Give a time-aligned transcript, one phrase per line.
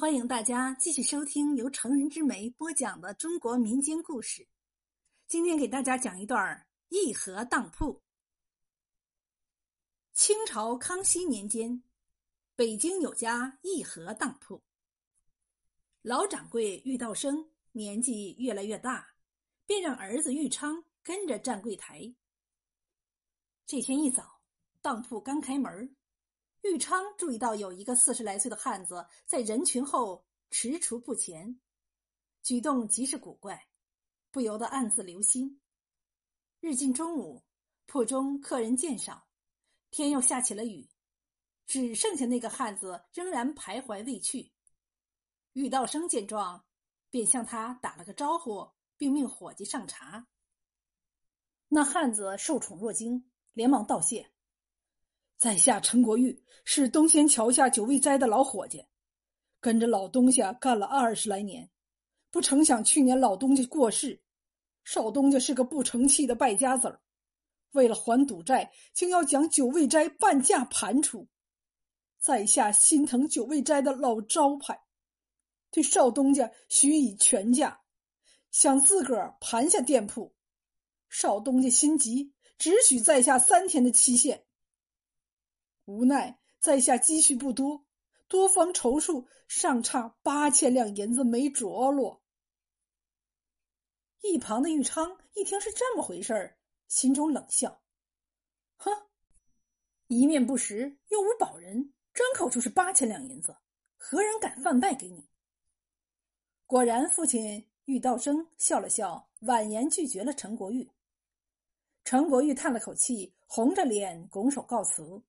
[0.00, 4.48] 欢迎大家继续收听由成人之美播讲的中国民间故事。
[5.26, 8.00] 今天给大家讲一段义和当铺。
[10.14, 11.82] 清朝康熙年间，
[12.56, 14.62] 北京有家义和当铺。
[16.00, 19.06] 老掌柜玉道生年纪越来越大，
[19.66, 22.10] 便让儿子玉昌跟着站柜台。
[23.66, 24.40] 这天一早，
[24.80, 25.94] 当铺刚开门。
[26.62, 31.58] 玉昌注意到有一个四十来岁的汉子在人群后踟蹰不前，
[32.42, 33.68] 举动极是古怪，
[34.30, 35.60] 不由得暗自留心。
[36.60, 37.42] 日近中午，
[37.86, 39.26] 铺中客人渐少，
[39.90, 40.90] 天又下起了雨，
[41.66, 44.52] 只剩下那个汉子仍然徘徊未去。
[45.54, 46.64] 玉道生见状，
[47.08, 50.28] 便向他打了个招呼，并命伙计上茶。
[51.68, 54.30] 那汉子受宠若惊，连忙道谢。
[55.40, 58.84] 在下陈国玉，是东仙桥下九味斋的老伙计，
[59.58, 61.70] 跟着老东家干了二十来年，
[62.30, 64.20] 不成想去年老东家过世，
[64.84, 67.00] 少东家是个不成器的败家子儿，
[67.70, 71.26] 为了还赌债，竟要将九味斋半价盘出。
[72.18, 74.78] 在下心疼九味斋的老招牌，
[75.70, 77.80] 对少东家许以全价，
[78.50, 80.34] 想自个儿盘下店铺。
[81.08, 84.44] 少东家心急，只许在下三天的期限。
[85.90, 87.84] 无奈在下积蓄不多，
[88.28, 92.22] 多方筹数尚差八千两银子没着落。
[94.20, 97.82] 一旁的玉昌一听是这么回事儿，心中冷笑
[98.78, 98.92] ：“哼，
[100.06, 103.56] 一面不识，又无保人，张口就是八千两银子，
[103.96, 105.28] 何人敢贩卖给你？”
[106.66, 110.88] 果然，父亲玉道生笑了笑，婉言拒绝了陈国玉。
[112.04, 115.20] 陈国玉叹了口气，红着脸拱手告辞。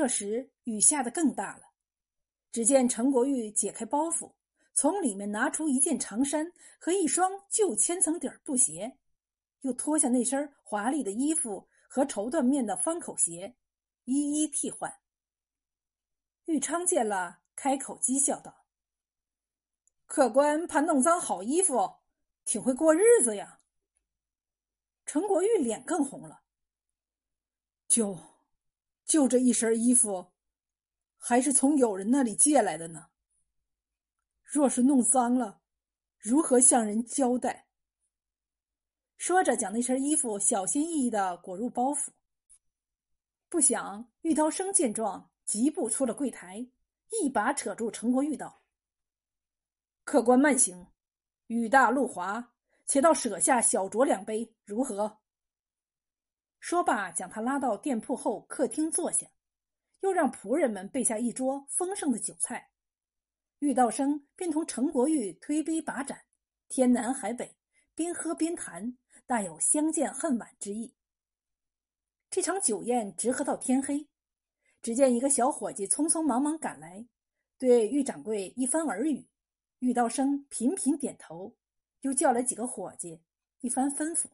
[0.00, 1.74] 这时雨下得更大了，
[2.50, 4.32] 只见陈国玉解开包袱，
[4.72, 8.96] 从里面拿出一件长衫和一双旧千层底布鞋，
[9.60, 13.54] 又脱下那身华丽的衣服和绸缎面的方口鞋，
[14.04, 14.90] 一一替换。
[16.46, 18.64] 玉昌见了，开口讥笑道
[20.08, 21.96] ：“客官怕弄脏好衣服，
[22.46, 23.60] 挺会过日子呀。”
[25.04, 26.40] 陈国玉脸更红了，
[27.86, 28.29] 就。
[29.10, 30.30] 就这一身衣服，
[31.18, 33.08] 还是从友人那里借来的呢。
[34.44, 35.60] 若是弄脏了，
[36.16, 37.66] 如何向人交代？
[39.18, 42.10] 说着，将那身衣服小心翼翼的裹入包袱。
[43.48, 46.64] 不想玉涛生见状，疾步出了柜台，
[47.20, 48.62] 一把扯住陈国玉道
[50.06, 50.86] ：“客官慢行，
[51.48, 52.52] 雨大路滑，
[52.86, 55.18] 且到舍下小酌两杯，如何？”
[56.60, 59.26] 说罢，将他拉到店铺后客厅坐下，
[60.00, 62.70] 又让仆人们备下一桌丰盛的酒菜。
[63.60, 66.24] 玉道生便同陈国玉推杯把盏，
[66.68, 67.56] 天南海北，
[67.94, 70.94] 边喝边谈，大有相见恨晚之意。
[72.30, 74.06] 这场酒宴直喝到天黑，
[74.82, 77.06] 只见一个小伙计匆匆忙忙赶来，
[77.58, 79.26] 对玉掌柜一番耳语，
[79.78, 81.56] 玉道生频频点头，
[82.02, 83.20] 又叫来几个伙计，
[83.60, 84.26] 一番吩咐。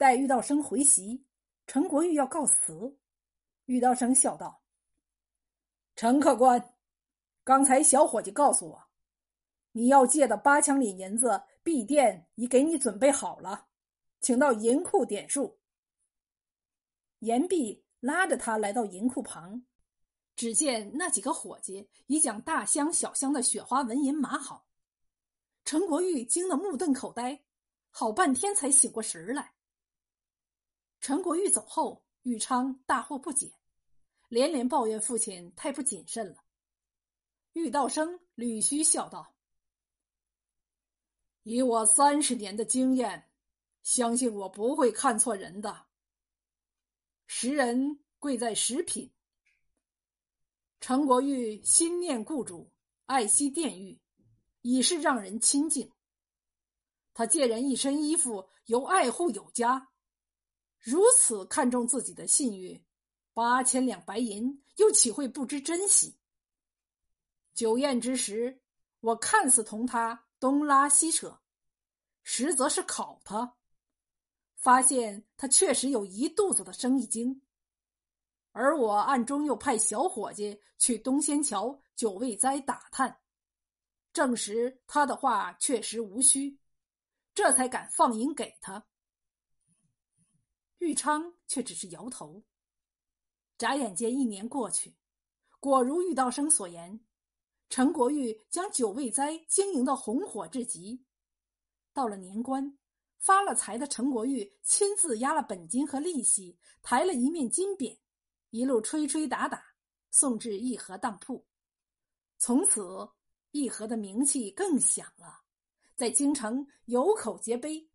[0.00, 1.26] 待玉道生回席，
[1.66, 2.96] 陈国玉要告辞。
[3.66, 4.62] 玉道生笑道
[5.94, 6.74] ：“陈客官，
[7.44, 8.88] 刚才小伙计告诉我，
[9.72, 13.66] 你要借的八千两银子，敝店已给你准备好了，
[14.22, 15.60] 请到银库点数。”
[17.20, 19.66] 言毕，拉着他来到银库旁，
[20.34, 24.64] 只见那几个伙计已将大箱小箱的雪花纹银码好。
[25.66, 27.42] 陈国玉惊得目瞪口呆，
[27.90, 29.52] 好半天才醒过神来。
[31.00, 33.54] 陈国玉走后，玉昌大惑不解，
[34.28, 36.44] 连连抱怨父亲太不谨慎了。
[37.54, 39.34] 玉道生捋须笑道
[41.42, 43.30] ：“以我三十年的经验，
[43.82, 45.86] 相信我不会看错人的。
[47.26, 49.10] 识人贵在识品。
[50.80, 52.70] 陈国玉心念雇主，
[53.06, 53.98] 爱惜店玉，
[54.60, 55.90] 已是让人亲近。
[57.14, 59.88] 他借人一身衣服，由爱护有加。”
[60.80, 62.82] 如此看重自己的信誉，
[63.34, 66.16] 八千两白银又岂会不知珍惜？
[67.52, 68.62] 酒宴之时，
[69.00, 71.38] 我看似同他东拉西扯，
[72.22, 73.56] 实则是考他，
[74.56, 77.42] 发现他确实有一肚子的生意经，
[78.52, 83.20] 而我暗中又派小伙计去东仙桥九味斋打探，
[84.14, 86.58] 证实他的话确实无虚，
[87.34, 88.86] 这才敢放银给他。
[90.80, 92.42] 玉昌却只是摇头。
[93.56, 94.96] 眨眼间，一年过去，
[95.60, 96.98] 果如玉道生所言，
[97.68, 101.04] 陈国玉将九味斋经营的红火至极。
[101.92, 102.78] 到了年关，
[103.18, 107.98] 发了财的陈国玉亲自押了本金和利息，抬了一面金匾，
[108.48, 109.62] 一路吹吹打打
[110.10, 111.46] 送至义和当铺。
[112.38, 113.06] 从此，
[113.50, 115.42] 义和的名气更响了，
[115.94, 117.89] 在京城有口皆碑。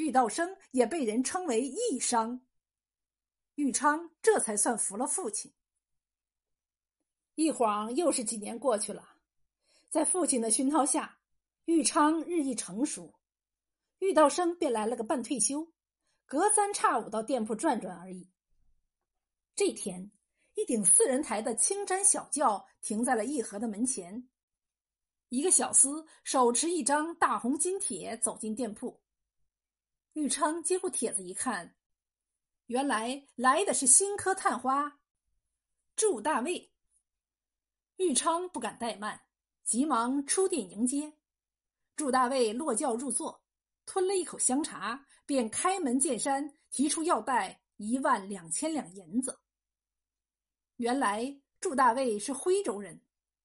[0.00, 2.40] 玉道生也被人称为义商。
[3.56, 5.52] 玉昌这才算服了父亲。
[7.34, 9.16] 一晃又是几年过去了，
[9.90, 11.18] 在父亲的熏陶下，
[11.66, 13.14] 玉昌日益成熟，
[13.98, 15.70] 玉道生便来了个半退休，
[16.24, 18.26] 隔三差五到店铺转转而已。
[19.54, 20.10] 这天，
[20.54, 24.26] 一顶四人抬的青毡小轿停在了义和的门前，
[25.28, 28.98] 一个小厮手持一张大红金帖走进店铺。
[30.14, 31.76] 玉昌接过帖子一看，
[32.66, 34.98] 原来来的是新科探花
[35.94, 36.72] 祝大卫。
[37.96, 39.20] 玉昌不敢怠慢，
[39.62, 41.12] 急忙出店迎接。
[41.94, 43.44] 祝大卫落轿入座，
[43.86, 49.38] 吞了一口香茶，便开门见山提出要带一万两千两银子。
[50.78, 53.00] 原来祝大卫是徽州人，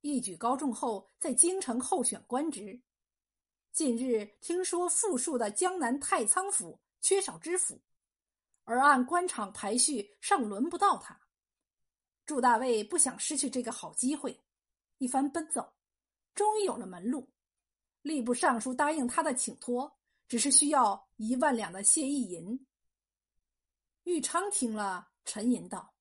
[0.00, 2.80] 一举高中后在京城候选官职。
[3.76, 7.78] 近日听说富庶的江南太仓府缺少知府，
[8.64, 11.20] 而按官场排序尚轮不到他。
[12.24, 14.42] 祝大卫不想失去这个好机会，
[14.96, 15.74] 一番奔走，
[16.34, 17.28] 终于有了门路。
[18.02, 19.94] 吏部尚书答应他的请托，
[20.26, 22.66] 只是需要一万两的谢意银。
[24.04, 25.92] 玉昌听了，沉吟道：“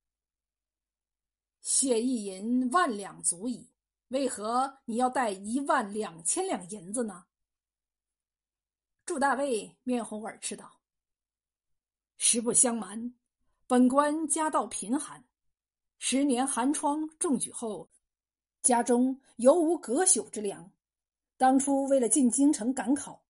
[1.59, 3.69] 谢意银万两足矣，
[4.07, 7.25] 为何你要带一万两千两银子呢？”
[9.05, 10.79] 祝大卫面红耳赤道
[12.17, 13.13] ：“实不相瞒，
[13.67, 15.23] 本官家道贫寒，
[15.99, 17.87] 十年寒窗中举后，
[18.63, 20.71] 家中犹无隔朽之粮。
[21.37, 23.23] 当初为了进京城赶考，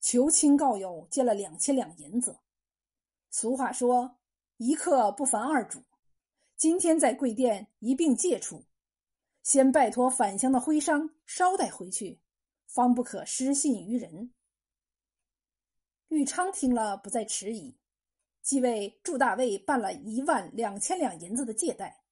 [0.00, 2.36] 求亲告友借了两千两银子。
[3.30, 4.18] 俗话说，
[4.56, 5.80] 一刻不烦二主。
[6.56, 8.64] 今天在贵店一并借出，
[9.44, 12.18] 先拜托返乡的徽商捎带回去，
[12.66, 14.32] 方不可失信于人。”
[16.10, 17.72] 玉昌听了，不再迟疑，
[18.42, 22.02] 即为祝大卫办了一万两千两银子的借贷。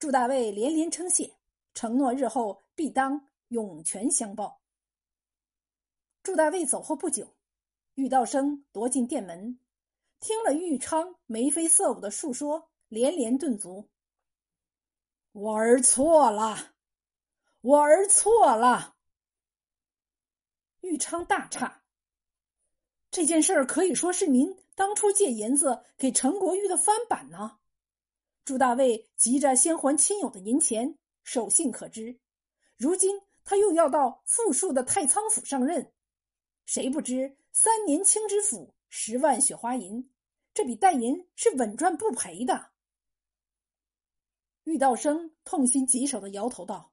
[0.00, 1.32] 祝大卫连连称谢，
[1.72, 4.60] 承诺日后必当涌泉相报。
[6.24, 7.36] 祝大卫走后不久，
[7.94, 9.56] 玉道生踱进店门，
[10.18, 13.88] 听了玉昌眉飞色舞的述说，连连顿足
[15.30, 16.74] ：“我儿错了，
[17.60, 18.96] 我儿错了。”
[20.82, 21.81] 玉昌大诧。
[23.12, 27.58] 这件事儿可以说是您当初借银子给陈国玉的翻版呢。
[28.42, 32.18] 朱大卫急着先还亲友的银钱，守信可知。
[32.78, 35.92] 如今他又要到富庶的太仓府上任，
[36.64, 40.10] 谁不知三年清知府，十万雪花银，
[40.54, 42.70] 这笔代银是稳赚不赔的。
[44.64, 46.90] 玉道生痛心疾首的摇头道：“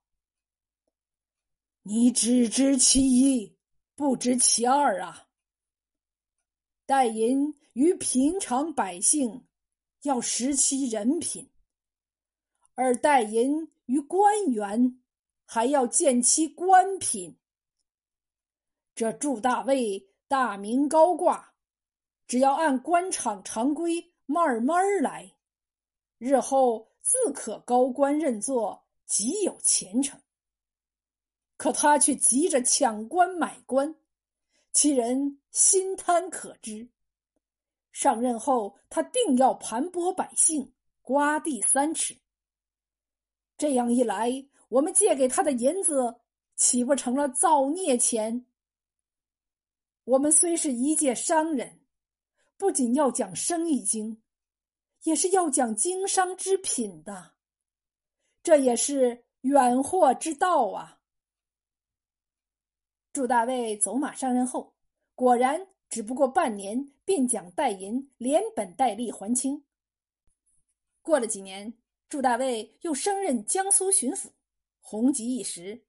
[1.83, 3.55] 你只知其一，
[3.95, 5.27] 不知其二啊。”
[6.89, 9.45] 代银于平常百姓，
[10.01, 11.45] 要识其人品；
[12.73, 14.99] 而代银于官员，
[15.45, 17.37] 还要见其官品。
[18.95, 21.53] 这祝大卫大名高挂，
[22.25, 25.35] 只要按官场常规慢慢来，
[26.17, 30.19] 日后自可高官任座，极有前程。
[31.55, 33.95] 可他却急着抢官买官。
[34.71, 36.87] 其人心贪可知。
[37.91, 40.71] 上任后，他定要盘剥百姓，
[41.01, 42.15] 刮地三尺。
[43.57, 46.15] 这样一来，我们借给他的银子，
[46.55, 48.45] 岂不成了造孽钱？
[50.05, 51.81] 我们虽是一介商人，
[52.57, 54.21] 不仅要讲生意经，
[55.03, 57.33] 也是要讲经商之品的。
[58.41, 60.98] 这也是远祸之道啊！
[63.19, 64.73] 祝大卫走马上任后，
[65.13, 69.65] 果然只不过半年，便将代银连本带利还清。
[71.01, 71.73] 过了几年，
[72.07, 74.29] 祝大卫又升任江苏巡抚，
[74.79, 75.83] 红极一时。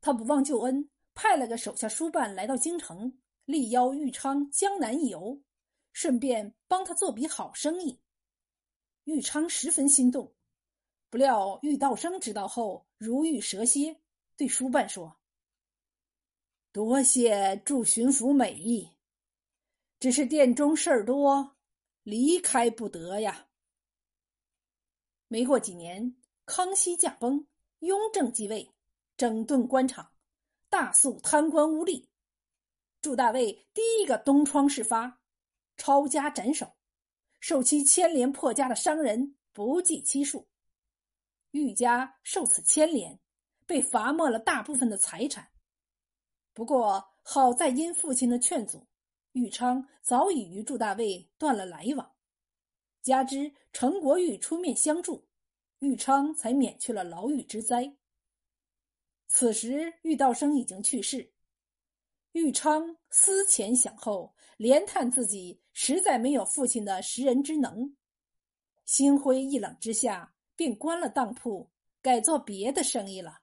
[0.00, 5.42] 他不忘旧恩，派了个手下书办来到京城，力邀玉昌江南一游，
[5.92, 8.00] 顺便帮他做笔好生意。
[9.04, 10.32] 玉昌十分心动，
[11.10, 14.00] 不料玉道生知道后如遇蛇蝎，
[14.38, 15.17] 对书办说。
[16.78, 18.88] 多谢祝巡抚美意，
[19.98, 21.56] 只是殿中事儿多，
[22.04, 23.48] 离开不得呀。
[25.26, 26.14] 没过几年，
[26.46, 27.44] 康熙驾崩，
[27.80, 28.72] 雍正继位，
[29.16, 30.12] 整顿官场，
[30.70, 32.06] 大肃贪官污吏。
[33.02, 35.18] 祝大卫第一个东窗事发，
[35.76, 36.76] 抄家斩首，
[37.40, 40.46] 受其牵连破家的商人不计其数。
[41.50, 43.18] 玉家受此牵连，
[43.66, 45.50] 被罚没了大部分的财产。
[46.58, 48.84] 不过好在因父亲的劝阻，
[49.30, 52.10] 玉昌早已与祝大卫断了来往，
[53.00, 55.24] 加之陈国玉出面相助，
[55.78, 57.94] 玉昌才免去了牢狱之灾。
[59.28, 61.32] 此时，玉道生已经去世。
[62.32, 67.94] 玉昌思前想后，连叹自己实在没有父亲的识人之能，
[68.84, 71.70] 心灰意冷之下，便关了当铺，
[72.02, 73.38] 改做别的生意了。